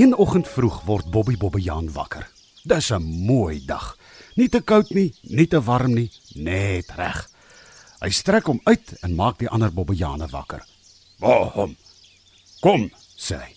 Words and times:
Een 0.00 0.14
oggend 0.16 0.48
vroeg 0.48 0.78
word 0.88 1.10
Bobby 1.12 1.34
Bobbejaan 1.36 1.90
wakker. 1.92 2.30
Dis 2.64 2.88
'n 2.90 3.02
mooi 3.02 3.64
dag. 3.66 3.96
Nie 4.34 4.48
te 4.48 4.60
koud 4.60 4.90
nie, 4.90 5.14
nie 5.22 5.46
te 5.46 5.60
warm 5.62 5.92
nie, 5.94 6.10
net 6.34 6.88
reg. 6.96 7.28
Hy 8.00 8.10
strek 8.10 8.46
hom 8.46 8.60
uit 8.64 8.92
en 9.00 9.14
maak 9.14 9.38
die 9.38 9.48
ander 9.48 9.72
Bobbejane 9.72 10.26
wakker. 10.26 10.64
"Waarom? 11.18 11.76
Kom," 12.60 12.90
sê 13.16 13.36
hy. 13.36 13.54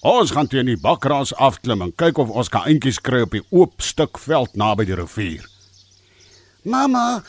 "Ons 0.00 0.30
gaan 0.30 0.46
teen 0.46 0.66
die 0.66 0.80
bakraas 0.80 1.34
afklim 1.34 1.82
en 1.82 1.94
kyk 1.94 2.18
of 2.18 2.28
ons 2.28 2.48
kan 2.48 2.66
eentjies 2.66 3.00
kry 3.00 3.20
op 3.20 3.30
die 3.30 3.46
oop 3.50 3.80
stuk 3.80 4.18
veld 4.18 4.56
naby 4.56 4.84
die 4.84 4.94
rivier." 4.94 5.48
Mamma, 6.62 7.22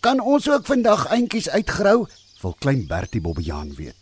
kan 0.00 0.20
ons 0.20 0.48
ook 0.48 0.66
vandag 0.66 1.10
eentjies 1.10 1.48
uitgrou? 1.48 2.06
Wil 2.40 2.56
klein 2.58 2.86
Bertie 2.86 3.20
Bobbejaan 3.20 3.74
weet. 3.74 3.96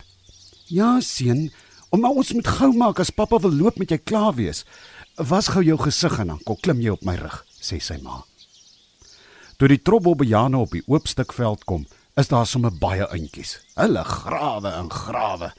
"Ja, 0.66 1.00
seun, 1.00 1.52
om 1.94 2.04
ons 2.10 2.32
moet 2.34 2.48
gou 2.58 2.72
maak 2.74 3.00
as 3.02 3.12
pappa 3.14 3.38
wil 3.38 3.54
loop 3.54 3.78
met 3.78 3.92
jy 3.94 4.00
klaar 4.02 4.34
wees. 4.34 4.64
Was 5.30 5.52
gou 5.54 5.62
jou 5.62 5.76
gesig 5.78 6.18
en 6.18 6.32
dan 6.32 6.40
kom 6.46 6.58
klim 6.58 6.80
jy 6.82 6.90
op 6.90 7.04
my 7.06 7.14
rug," 7.20 7.44
sê 7.62 7.78
sy 7.80 8.00
ma. 8.02 8.24
Toe 9.58 9.68
die 9.68 9.82
trobbobbejane 9.82 10.58
op 10.58 10.72
die 10.74 10.82
oop 10.90 11.06
stuk 11.06 11.32
veld 11.32 11.64
kom, 11.64 11.86
is 12.16 12.28
daar 12.28 12.46
sommer 12.46 12.72
baie 12.74 13.06
eentjies. 13.14 13.60
Hulle 13.74 14.04
grawe 14.04 14.68
en 14.68 14.90
grawe. 14.90 15.52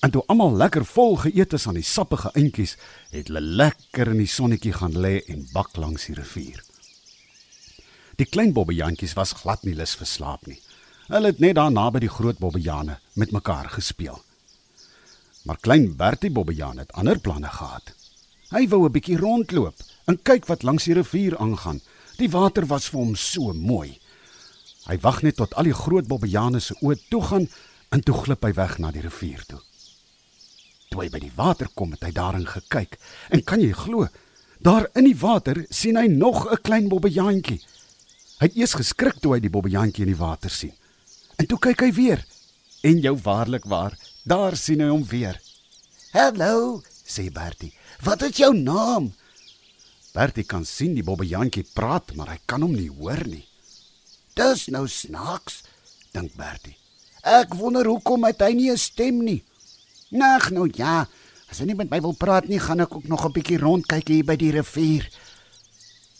En 0.00 0.10
toe 0.10 0.24
almal 0.26 0.56
lekker 0.56 0.84
vol 0.84 1.16
geëet 1.16 1.52
is 1.52 1.66
aan 1.68 1.78
die 1.78 1.86
sappige 1.86 2.30
eentjies, 2.34 2.76
het 3.10 3.28
hulle 3.28 3.40
lekker 3.40 4.08
in 4.08 4.18
die 4.24 4.26
sonnetjie 4.26 4.72
gaan 4.72 4.96
lê 4.96 5.20
en 5.28 5.46
bak 5.52 5.76
langs 5.76 6.08
die 6.08 6.16
rivier. 6.16 6.64
Die 8.16 8.26
klein 8.26 8.52
bobbejantjies 8.52 9.14
was 9.14 9.32
glad 9.32 9.62
nie 9.64 9.76
lus 9.76 9.94
vir 9.96 10.06
slaap 10.06 10.46
nie. 10.46 10.58
Hulle 11.12 11.32
het 11.32 11.40
net 11.40 11.56
daar 11.60 11.72
naby 11.72 12.00
die 12.00 12.12
groot 12.12 12.38
bobbejane 12.38 12.98
met 13.14 13.32
mekaar 13.32 13.68
gespeel. 13.76 14.22
Maar 15.42 15.58
klein 15.60 15.96
Bertie 15.96 16.30
Bobbejaan 16.30 16.78
het 16.78 16.92
ander 16.92 17.18
planne 17.18 17.48
gehad. 17.50 17.94
Hy 18.52 18.68
wou 18.68 18.84
'n 18.84 18.92
bietjie 18.92 19.16
rondloop 19.16 19.74
en 20.06 20.22
kyk 20.22 20.46
wat 20.46 20.62
langs 20.62 20.84
die 20.84 20.94
rivier 20.94 21.38
aangaan. 21.38 21.80
Die 22.16 22.30
water 22.30 22.66
was 22.66 22.88
vir 22.88 23.00
hom 23.00 23.14
so 23.16 23.52
mooi. 23.52 23.98
Hy 24.86 24.98
wag 25.00 25.22
net 25.22 25.36
tot 25.36 25.54
al 25.54 25.64
die 25.64 25.74
groot 25.74 26.06
bobbejane 26.06 26.60
se 26.60 26.74
oë 26.80 26.98
toe 27.08 27.22
gaan 27.22 27.48
en 27.90 28.02
toe 28.02 28.14
glip 28.14 28.44
hy 28.44 28.52
weg 28.52 28.78
na 28.78 28.90
die 28.90 29.00
rivier 29.00 29.44
toe. 29.46 29.60
Toe 30.90 31.02
hy 31.02 31.08
by 31.08 31.18
die 31.18 31.32
water 31.36 31.68
kom, 31.74 31.92
het 31.92 32.02
hy 32.02 32.12
daarin 32.12 32.46
gekyk 32.46 32.98
en 33.30 33.42
kan 33.42 33.60
jy 33.60 33.72
glo, 33.72 34.08
daar 34.60 34.88
in 34.94 35.04
die 35.04 35.18
water 35.18 35.64
sien 35.70 35.96
hy 35.96 36.06
nog 36.06 36.46
'n 36.50 36.62
klein 36.62 36.88
bobbejaantjie. 36.88 37.60
Hy 38.38 38.46
het 38.46 38.56
eers 38.56 38.74
geskrik 38.74 39.20
toe 39.20 39.34
hy 39.34 39.40
die 39.40 39.50
bobbejaantjie 39.50 40.02
in 40.02 40.12
die 40.12 40.22
water 40.22 40.50
sien. 40.50 40.72
En 41.38 41.46
toe 41.46 41.58
kyk 41.58 41.80
hy 41.80 41.92
weer 41.92 42.24
en 42.82 42.98
jou 43.00 43.16
waarlik 43.22 43.64
waar, 43.64 43.96
daar 44.22 44.56
sien 44.56 44.80
hy 44.80 44.88
hom 44.90 45.04
weer. 45.08 45.38
Hallo, 46.12 46.82
sê 46.88 47.30
Bertie. 47.32 47.72
Wat 48.02 48.22
is 48.22 48.38
jou 48.38 48.52
naam? 48.56 49.12
Bertie 50.12 50.44
kan 50.44 50.64
sien 50.68 50.94
die 50.94 51.04
bobbejantjie 51.04 51.64
praat, 51.74 52.14
maar 52.16 52.34
hy 52.34 52.38
kan 52.46 52.62
hom 52.62 52.74
nie 52.76 52.90
hoor 52.90 53.22
nie. 53.26 53.46
Dis 54.36 54.68
nou 54.72 54.84
snaaks, 54.88 55.62
dink 56.12 56.36
Bertie. 56.36 56.76
Ek 57.22 57.54
wonder 57.56 57.86
hoekom 57.86 58.26
het 58.26 58.42
hy 58.42 58.52
nie 58.52 58.70
'n 58.70 58.78
stem 58.78 59.22
nie. 59.24 59.42
Nag 60.10 60.50
nou 60.50 60.68
ja, 60.74 61.06
as 61.48 61.58
hy 61.60 61.66
nie 61.66 61.74
met 61.74 61.90
my 61.90 62.00
wil 62.00 62.14
praat 62.14 62.48
nie, 62.48 62.58
gaan 62.58 62.80
ek 62.80 62.94
ook 62.94 63.08
nog 63.08 63.24
'n 63.24 63.32
bietjie 63.32 63.58
rondkyk 63.58 64.08
hier 64.08 64.24
by 64.24 64.36
die 64.36 64.52
rivier. 64.52 65.08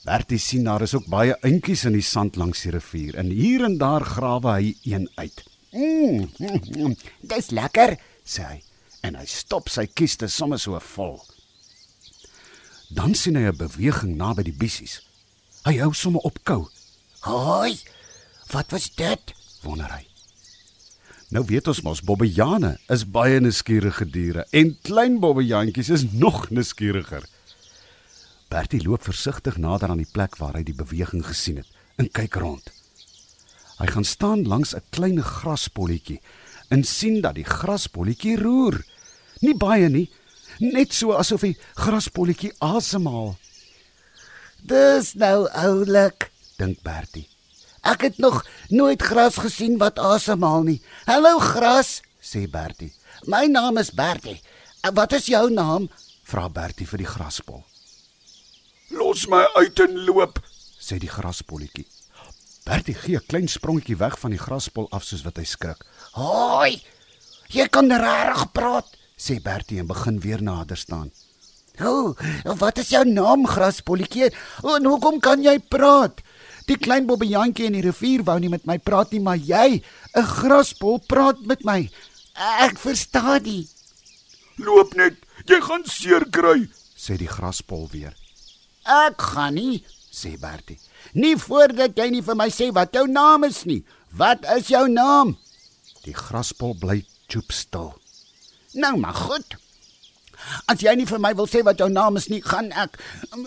Bertie 0.05 0.39
sien 0.39 0.65
daar 0.65 0.83
is 0.83 0.95
ook 0.95 1.07
baie 1.07 1.37
eentjies 1.43 1.85
in 1.85 1.93
die 1.93 2.03
sand 2.03 2.37
langs 2.37 2.63
die 2.63 2.73
rivier 2.73 3.15
en 3.17 3.31
hier 3.31 3.65
en 3.65 3.79
daar 3.79 4.05
grawe 4.05 4.51
hy 4.51 4.75
een 4.85 5.09
uit. 5.15 5.52
Mm, 5.73 6.29
mm, 6.39 6.61
mm, 6.77 6.97
dis 7.21 7.51
lekker, 7.51 7.97
sê 8.25 8.45
hy 8.45 8.59
en 9.03 9.17
hy 9.19 9.25
stop 9.27 9.71
sy 9.73 9.87
kieste 9.91 10.29
sommer 10.31 10.61
so 10.61 10.79
vol. 10.95 11.17
Dan 12.93 13.17
sien 13.17 13.37
hy 13.37 13.49
'n 13.49 13.57
beweging 13.57 14.17
naby 14.17 14.43
die 14.45 14.59
bissies. 14.59 15.01
Hy 15.65 15.79
hou 15.81 15.93
sommer 15.95 16.21
op 16.23 16.39
kou. 16.45 16.69
"Hoi! 17.21 17.79
Wat 18.53 18.71
was 18.71 18.91
dit?" 18.95 19.35
wonder 19.63 19.91
hy. 19.91 20.07
Nou 21.29 21.45
weet 21.49 21.69
ons 21.69 21.81
mos 21.81 22.03
bobbejane 22.03 22.79
is 22.89 23.07
baie 23.09 23.41
nuuskierige 23.41 24.05
diere 24.05 24.47
en 24.51 24.77
klein 24.83 25.21
bobbejantjies 25.21 25.89
is 25.89 26.05
nog 26.13 26.51
nuuskieriger. 26.51 27.25
Bertie 28.49 28.83
loop 28.83 29.03
versigtig 29.03 29.57
nader 29.57 29.89
aan 29.89 30.03
die 30.03 30.13
plek 30.13 30.37
waar 30.37 30.55
hy 30.55 30.63
die 30.63 30.77
beweging 30.77 31.25
gesien 31.25 31.57
het 31.57 31.69
en 31.97 32.11
kyk 32.11 32.35
rond. 32.35 32.82
Hy 33.79 33.87
gaan 33.87 34.05
staan 34.05 34.47
langs 34.47 34.75
'n 34.75 34.83
klein 34.91 35.23
graspolletjie 35.23 36.21
en 36.69 36.85
sien 36.85 37.21
dat 37.21 37.35
die 37.35 37.45
graspolletjie 37.45 38.37
roer. 38.37 38.85
Nie 39.41 39.55
baie 39.55 39.89
nie, 39.89 40.11
net 40.59 40.93
so 40.95 41.13
asof 41.13 41.41
die 41.41 41.57
graspolletjie 41.75 42.53
asemhaal. 42.59 43.37
Dis 44.63 45.15
nou 45.15 45.49
oulik, 45.51 46.31
dink 46.57 46.83
Bertie. 46.83 47.29
Ek 47.83 48.01
het 48.01 48.19
nog 48.19 48.47
nooit 48.69 49.03
gras 49.03 49.37
gesien 49.37 49.79
wat 49.79 49.99
asemhaal 49.99 50.63
nie. 50.63 50.81
Hallo 51.05 51.39
gras, 51.39 52.01
sê 52.23 52.47
Bertie. 52.51 52.93
My 53.27 53.47
naam 53.47 53.77
is 53.79 53.91
Bertie. 53.91 54.41
Wat 54.95 55.13
is 55.13 55.27
jou 55.27 55.51
naam? 55.51 55.91
vra 56.23 56.49
Bertie 56.49 56.87
vir 56.87 57.03
die 57.03 57.11
graspol. 57.11 57.65
Los 58.91 59.27
my 59.27 59.43
uit 59.59 59.81
en 59.81 59.99
loop, 60.07 60.39
sê 60.79 60.99
die 61.01 61.11
graspolletjie. 61.11 61.87
Bertie 62.65 62.95
gee 62.95 63.17
'n 63.17 63.27
klein 63.27 63.49
sprongetjie 63.49 63.97
weg 63.97 64.19
van 64.19 64.31
die 64.31 64.39
graspol 64.39 64.87
af 64.91 65.05
soos 65.05 65.23
wat 65.23 65.37
hy 65.37 65.45
skrik. 65.45 65.85
"Hoi! 66.13 66.83
Jy 67.49 67.69
kan 67.69 67.91
regtig 67.91 68.53
praat," 68.53 68.87
sê 69.19 69.43
Bertie 69.43 69.79
en 69.79 69.87
begin 69.87 70.21
weer 70.21 70.43
nader 70.43 70.77
staan. 70.77 71.11
"O, 71.81 72.15
wat 72.45 72.79
is 72.79 72.89
jou 72.89 73.05
naam, 73.05 73.47
graspolletjie? 73.47 74.33
En 74.63 74.85
hoekom 74.85 75.21
kan 75.21 75.43
jy 75.43 75.59
praat?" 75.59 76.21
Die 76.67 76.77
klein 76.79 77.07
bobbejantjie 77.07 77.67
in 77.67 77.73
die 77.73 77.83
rivier 77.83 78.23
wou 78.23 78.39
nie 78.39 78.49
met 78.49 78.67
my 78.67 78.79
praat 78.79 79.11
nie, 79.13 79.21
maar 79.21 79.37
jy, 79.37 79.83
'n 80.15 80.23
graspol, 80.23 81.01
praat 81.07 81.41
met 81.47 81.65
my. 81.65 81.91
Ek 82.35 82.79
verstaan 82.79 83.43
nie. 83.43 83.69
Loop 84.57 84.95
net, 84.95 85.15
jy 85.47 85.61
gaan 85.61 85.85
seer 85.85 86.25
kry, 86.31 86.69
sê 86.97 87.17
die 87.19 87.29
graspol 87.29 87.89
weer. 87.93 88.15
Ek 88.85 89.21
gaan 89.21 89.55
nie, 89.55 89.85
sê 90.13 90.37
Bertie. 90.41 90.79
Nie 91.15 91.37
voordat 91.41 91.97
jy 91.97 92.11
nie 92.11 92.23
vir 92.23 92.37
my 92.39 92.49
sê 92.53 92.71
wat 92.75 92.93
jou 92.95 93.07
naam 93.09 93.45
is 93.49 93.65
nie. 93.65 93.83
Wat 94.13 94.45
is 94.57 94.69
jou 94.69 94.85
naam? 94.89 95.37
Die 96.05 96.15
graspol 96.15 96.77
bly 96.79 97.01
choop 97.29 97.53
stil. 97.53 97.93
Nou 98.75 98.97
maar 99.01 99.17
goed. 99.17 99.57
As 100.69 100.83
jy 100.83 100.95
nie 100.99 101.09
vir 101.09 101.21
my 101.23 101.33
wil 101.39 101.49
sê 101.49 101.63
wat 101.65 101.81
jou 101.81 101.89
naam 101.89 102.19
is 102.21 102.29
nie, 102.29 102.43
gaan 102.43 102.73
ek 102.73 102.99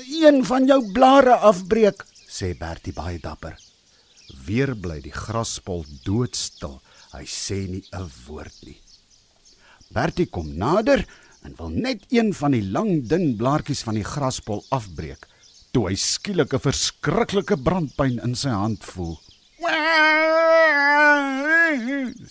een 0.09 0.43
van 0.47 0.67
jou 0.67 0.81
blare 0.95 1.37
afbreek 1.43 2.05
sê 2.35 2.51
Bertie 2.57 2.93
baie 2.95 3.19
dapper. 3.21 3.55
Weer 4.45 4.73
bly 4.75 4.99
die 5.03 5.13
graspol 5.13 5.85
doodstil. 6.03 6.79
Hy 7.13 7.23
sê 7.23 7.59
nie 7.69 7.83
'n 7.93 8.09
woord 8.25 8.57
nie. 8.65 8.79
Bertie 9.93 10.25
kom 10.25 10.57
nader 10.57 11.05
en 11.43 11.55
wil 11.57 11.69
net 11.69 12.03
een 12.09 12.33
van 12.33 12.51
die 12.51 12.65
lang 12.75 13.07
dun 13.07 13.37
blaartjies 13.37 13.83
van 13.83 13.95
die 13.95 14.03
graspol 14.03 14.65
afbreek, 14.69 15.27
toe 15.75 15.89
hy 15.91 15.97
skielik 15.99 16.53
'n 16.55 16.63
verskriklike 16.63 17.57
brandpyn 17.59 18.21
in 18.23 18.35
sy 18.39 18.47
hand 18.47 18.83
voel. 18.87 19.19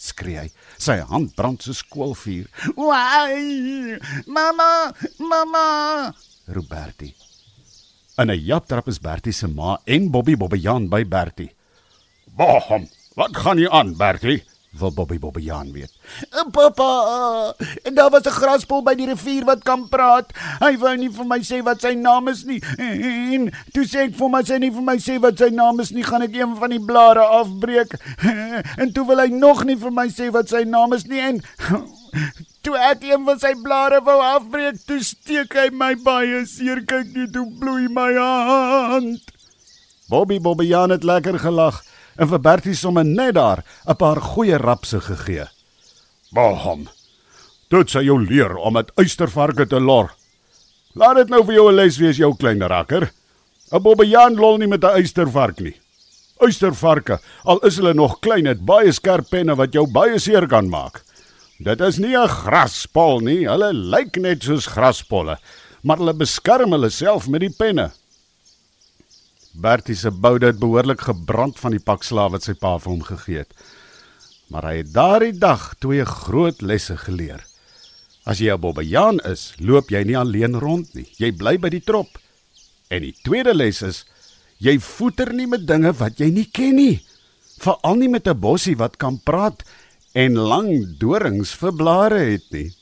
Skree 0.00 0.38
hy. 0.38 0.48
Sy 0.80 0.96
hand 1.10 1.34
brand 1.36 1.60
soos 1.60 1.82
koolvuur. 1.84 2.48
"Wai! 2.76 4.00
Mamma, 4.26 4.94
mamma!" 5.18 6.14
roep 6.48 6.68
Bertie. 6.68 7.12
In 8.16 8.30
'n 8.30 8.40
japtrap 8.40 8.88
is 8.88 8.98
Bertie 8.98 9.32
se 9.32 9.46
ma 9.46 9.76
en 9.84 10.10
Bobby 10.10 10.36
Bobbejaan 10.36 10.88
by 10.88 11.04
Bertie. 11.04 11.52
"Waarom? 12.36 12.88
Wat 13.14 13.36
gaan 13.36 13.58
hier 13.58 13.70
aan, 13.70 13.96
Bertie?" 13.96 14.42
Wil 14.78 14.92
Bobby 14.92 15.18
Bobbejaan 15.18 15.72
weet. 15.72 15.92
"Pappa, 16.50 17.54
en 17.82 17.94
daar 17.94 18.10
was 18.10 18.22
'n 18.26 18.30
graspol 18.30 18.82
by 18.82 18.94
die 18.94 19.06
rivier 19.06 19.44
wat 19.44 19.62
kan 19.62 19.88
praat. 19.88 20.32
Hy 20.58 20.78
wou 20.78 20.96
nie 20.96 21.10
vir 21.10 21.26
my 21.26 21.38
sê 21.38 21.62
wat 21.62 21.80
sy 21.80 21.94
naam 21.94 22.28
is 22.28 22.44
nie. 22.44 22.62
En 22.78 23.52
toe 23.72 23.84
sê 23.84 23.98
ek 23.98 24.14
vir 24.14 24.28
my 24.28 24.42
sê 24.42 24.58
nie 24.58 24.70
vir 24.70 24.82
my 24.82 24.96
sê 24.96 25.20
wat 25.20 25.38
sy 25.38 25.48
naam 25.48 25.80
is 25.80 25.90
nie, 25.90 26.02
gaan 26.02 26.22
ek 26.22 26.34
een 26.34 26.56
van 26.56 26.70
die 26.70 26.84
blare 26.84 27.20
afbreek. 27.20 27.94
En 28.82 28.92
toe 28.92 29.06
wil 29.06 29.18
hy 29.18 29.28
nog 29.28 29.64
nie 29.64 29.76
vir 29.76 29.90
my 29.92 30.08
sê 30.08 30.30
wat 30.30 30.48
sy 30.48 30.64
naam 30.64 30.92
is 30.92 31.04
nie 31.04 31.20
en 31.20 31.42
Toe 32.64 32.78
ek 32.80 33.02
een 33.04 33.24
van 33.24 33.38
sy 33.38 33.52
blare 33.62 34.00
wou 34.00 34.20
afbreek, 34.22 34.78
toe 34.86 35.02
steek 35.04 35.52
hy 35.52 35.68
my 35.70 35.94
baie 36.00 36.46
seer. 36.46 36.80
Kyk 36.88 37.10
net 37.12 37.36
hoe 37.36 37.50
bloei 37.60 37.88
my 37.92 38.14
hand. 38.14 39.20
Bobby 40.08 40.38
Bobbejaan 40.40 40.90
het 40.90 41.04
lekker 41.04 41.38
gelag 41.38 41.82
en 42.18 42.28
vir 42.28 42.40
Bertie 42.40 42.74
sommer 42.74 43.04
net 43.04 43.34
daar 43.34 43.64
'n 43.86 43.96
paar 43.96 44.20
goeie 44.20 44.58
rapse 44.58 45.00
gegee. 45.00 45.46
"Baham. 46.32 46.88
Dit 47.70 47.90
sê 47.90 48.04
jou 48.04 48.18
leer 48.18 48.56
om 48.56 48.72
met 48.72 48.90
uistervarke 48.96 49.66
te 49.66 49.80
lor. 49.80 50.10
Laat 50.94 51.16
dit 51.16 51.28
nou 51.28 51.44
vir 51.44 51.54
jou 51.54 51.70
'n 51.70 51.76
les 51.76 51.96
wees, 51.96 52.16
jou 52.16 52.34
klein 52.36 52.62
rakker. 52.62 53.10
'n 53.72 53.82
Bobbejaan 53.82 54.34
lol 54.34 54.58
nie 54.58 54.68
met 54.68 54.84
'n 54.84 54.96
uistervark 55.00 55.60
nie. 55.60 55.76
Uistervarke, 56.38 57.20
al 57.44 57.58
is 57.58 57.76
hulle 57.76 57.94
nog 57.94 58.20
klein, 58.20 58.46
het 58.46 58.64
baie 58.64 58.92
skerp 58.92 59.30
penne 59.30 59.54
wat 59.56 59.72
jou 59.72 59.86
baie 59.86 60.18
seer 60.18 60.46
kan 60.46 60.68
maak." 60.68 61.02
Dit 61.58 61.80
is 61.80 61.98
nie 61.98 62.16
'n 62.16 62.28
graspol 62.28 63.20
nie. 63.20 63.46
Hulle 63.46 63.72
lyk 63.72 64.16
net 64.16 64.42
soos 64.42 64.66
graspolle, 64.66 65.38
maar 65.82 65.96
hulle 65.96 66.14
beskerm 66.14 66.72
hulle 66.72 66.90
self 66.90 67.28
met 67.28 67.40
die 67.40 67.54
penne. 67.58 67.90
Bertie 69.54 69.94
se 69.94 70.10
boude 70.10 70.46
het 70.50 70.58
behoorlik 70.58 71.00
gebrand 71.06 71.58
van 71.62 71.70
die 71.76 71.82
pak 71.82 72.02
slaaf 72.02 72.32
wat 72.34 72.42
sy 72.46 72.56
pa 72.58 72.74
vir 72.82 72.90
hom 72.90 73.02
gegee 73.06 73.42
het. 73.44 73.52
Maar 74.50 74.66
hy 74.70 74.76
het 74.80 74.92
daardie 74.94 75.36
dag 75.38 75.68
twee 75.78 76.04
groot 76.04 76.62
lesse 76.62 76.96
geleer. 76.98 77.44
As 78.26 78.40
jy 78.40 78.50
'n 78.50 78.60
bobbejaan 78.60 79.20
is, 79.30 79.54
loop 79.58 79.90
jy 79.90 80.02
nie 80.04 80.18
alleen 80.18 80.58
rond 80.58 80.94
nie. 80.94 81.06
Jy 81.18 81.32
bly 81.32 81.58
by 81.58 81.68
die 81.68 81.84
trop. 81.84 82.08
En 82.90 83.02
die 83.02 83.14
tweede 83.22 83.54
les 83.54 83.82
is 83.82 84.04
jy 84.58 84.78
voeter 84.78 85.32
nie 85.32 85.46
met 85.46 85.66
dinge 85.66 85.92
wat 85.92 86.18
jy 86.18 86.30
nie 86.30 86.48
ken 86.50 86.76
nie. 86.76 87.02
Veral 87.58 87.96
nie 87.96 88.08
met 88.08 88.26
'n 88.26 88.40
bossie 88.40 88.76
wat 88.76 88.96
kan 88.96 89.20
praat 89.24 89.62
en 90.14 90.34
lang 90.34 90.98
dorings 90.98 91.54
vir 91.54 91.72
blare 91.72 92.18
het 92.18 92.50
nie. 92.50 92.72